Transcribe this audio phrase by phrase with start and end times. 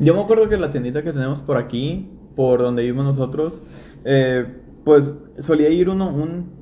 [0.00, 3.60] Yo me acuerdo que la tiendita que tenemos por aquí, por donde vivimos nosotros,
[4.04, 4.46] eh,
[4.84, 6.58] pues solía ir uno, un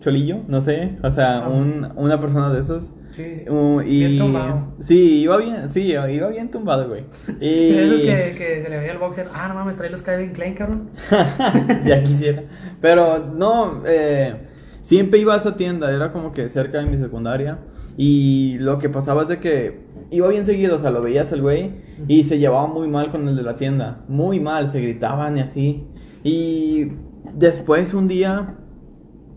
[0.00, 2.84] cholillo, no sé, o sea, un, una persona de esos.
[3.10, 3.44] Sí.
[3.48, 4.74] Uh, y, Bien tumbado.
[4.82, 7.04] Sí, iba bien, sí, iba bien tumbado, güey.
[7.40, 7.74] Y...
[7.74, 10.54] Esos que, que se le veía al boxer, ah, no mames, trae los Calvin Klein,
[10.54, 10.90] cabrón.
[11.84, 12.44] ya quisiera.
[12.80, 14.34] Pero no, eh,
[14.82, 17.58] siempre iba a esa tienda, era como que cerca de mi secundaria.
[18.02, 19.80] Y lo que pasaba es de que
[20.10, 21.72] iba bien seguido, o sea, lo veías el güey
[22.08, 24.06] y se llevaba muy mal con el de la tienda.
[24.08, 25.84] Muy mal, se gritaban y así.
[26.24, 26.92] Y
[27.34, 28.56] después un día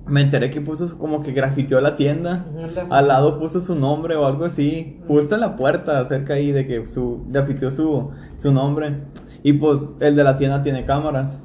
[0.08, 2.46] me enteré que puso como que grafiteó la tienda.
[2.90, 4.98] Al lado puso su nombre o algo así.
[5.10, 8.12] Justo en la puerta, cerca ahí de que su grafiteó su,
[8.42, 8.96] su nombre.
[9.44, 11.38] Y pues el de la tienda tiene cámaras.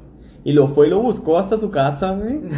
[0.45, 2.39] Y lo fue y lo buscó hasta su casa, güey.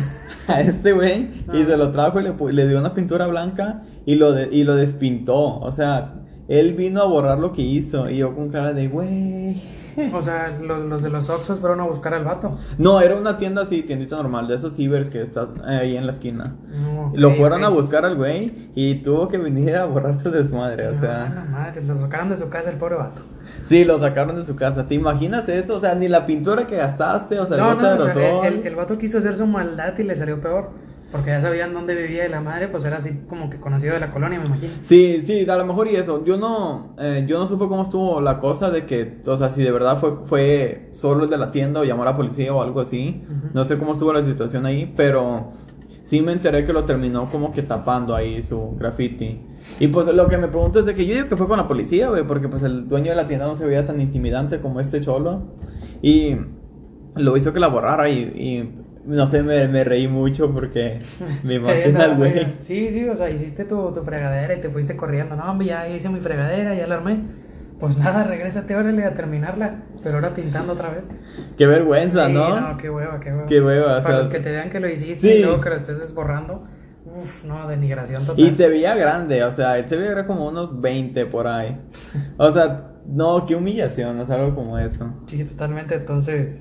[0.47, 1.29] A este güey.
[1.53, 4.63] Y se lo trajo y le, le dio una pintura blanca y lo, de- y
[4.63, 5.59] lo despintó.
[5.59, 6.13] O sea,
[6.47, 8.09] él vino a borrar lo que hizo.
[8.09, 9.61] Y yo con cara de, güey.
[10.13, 12.57] O sea, los, los de los Oxxos fueron a buscar al vato.
[12.77, 16.13] No, era una tienda así, tiendita normal, de esos cibers que está ahí en la
[16.13, 16.55] esquina.
[16.81, 20.31] No, Lo ok, fueron a buscar al güey y tuvo que venir a borrar su
[20.31, 21.33] desmadre, o No, sea.
[21.35, 23.21] la madre, lo sacaron de su casa el pobre vato.
[23.67, 24.87] Sí, lo sacaron de su casa.
[24.87, 25.75] ¿Te imaginas eso?
[25.75, 28.13] O sea, ni la pintura que gastaste, o sea, el no, no, de o sea,
[28.13, 28.45] aerosol.
[28.45, 30.69] el, el vato quiso hacer su maldad y le salió peor.
[31.11, 33.99] Porque ya sabían dónde vivía y la madre, pues era así como que conocido de
[33.99, 34.71] la colonia, me imagino.
[34.81, 36.23] Sí, sí, a lo mejor y eso.
[36.23, 39.61] Yo no, eh, yo no supe cómo estuvo la cosa de que, o sea, si
[39.61, 42.61] de verdad fue, fue solo el de la tienda o llamó a la policía o
[42.61, 43.23] algo así.
[43.53, 45.51] No sé cómo estuvo la situación ahí, pero
[46.11, 49.39] sí me enteré que lo terminó como que tapando ahí su graffiti.
[49.79, 51.69] Y pues lo que me pregunto es de que yo digo que fue con la
[51.69, 54.81] policía, güey, porque pues el dueño de la tienda no se veía tan intimidante como
[54.81, 55.43] este cholo.
[56.01, 56.35] Y
[57.15, 60.99] lo hizo que la borrara y, y no sé, me, me reí mucho porque
[61.45, 62.55] me imagino al güey.
[62.59, 65.37] Sí, sí, o sea, hiciste tu, tu fregadera y te fuiste corriendo.
[65.37, 67.19] No, hombre, ya hice mi fregadera, ya la armé.
[67.81, 69.81] Pues nada, regrésate, órale a terminarla.
[70.03, 71.03] Pero ahora pintando otra vez.
[71.57, 72.57] Qué vergüenza, Sí, ¿no?
[72.59, 73.45] No, qué hueva, qué hueva.
[73.47, 75.39] Qué hueva, o Para sea- los que te vean que lo hiciste Sí.
[75.39, 76.63] y luego que lo estés borrando.
[77.05, 78.45] Uf, no, denigración total.
[78.45, 81.77] Y se veía grande, o sea, él se veía como unos 20 por ahí.
[82.37, 85.11] O sea, no, qué humillación, o sea, algo como eso.
[85.27, 85.95] Sí, totalmente.
[85.95, 86.59] Entonces,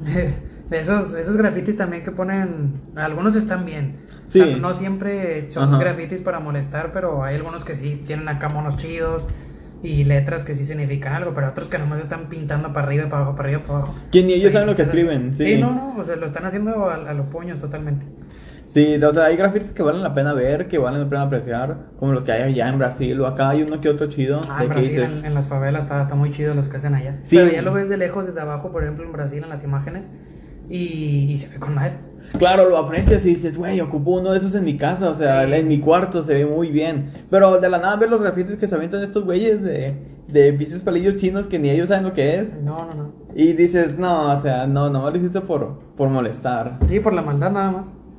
[0.70, 3.96] esos, esos grafitis también que ponen, algunos están bien.
[4.26, 4.56] O sea, Sí.
[4.60, 5.78] no siempre son Ajá.
[5.78, 9.26] grafitis para molestar, pero hay algunos que sí tienen acá monos chidos
[9.82, 13.08] y letras que sí significan algo, pero otros que nomás están pintando para arriba y
[13.08, 13.94] para abajo, para arriba y para abajo.
[14.10, 15.58] Que ni ellos O sea, saben lo que escriben, sí.
[15.58, 18.06] no, no, o sea, lo están haciendo a, a los puños totalmente.
[18.66, 21.86] Sí, o sea, hay grafitis que valen la pena ver, que valen la pena apreciar,
[21.98, 24.42] como los que hay allá en Brasil, o acá hay uno que otro chido.
[24.46, 27.18] Ah, en Brasil, en, en las favelas, está, está muy chido los que hacen allá.
[27.22, 27.36] Sí.
[27.36, 30.10] Pero ya lo ves de lejos, desde abajo, por ejemplo, en Brasil, en las imágenes,
[30.68, 31.94] y, y se ve con madre.
[32.36, 35.46] Claro, lo aprecias y dices, güey, ocupo uno de esos en mi casa, o sea,
[35.46, 35.52] Sí.
[35.54, 37.12] en mi cuarto se ve muy bien.
[37.30, 39.94] Pero de la nada ves los grafitis que se avientan estos güeyes de,
[40.28, 42.46] de pinches palillos chinos que ni ellos saben lo que es.
[42.62, 43.12] No, no, no.
[43.34, 46.78] Y dices, no, o sea, no, nomás lo hiciste por, por molestar.
[46.88, 47.90] Sí, por la maldad nada más.